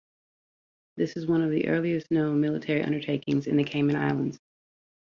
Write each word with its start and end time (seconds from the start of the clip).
This 0.97 1.15
is 1.15 1.27
one 1.27 1.43
of 1.43 1.51
the 1.51 1.67
earliest 1.67 2.09
known 2.09 2.41
military 2.41 2.81
undertakings 2.81 3.45
in 3.45 3.55
the 3.55 3.63
Cayman 3.63 3.95
Islands. 3.97 4.39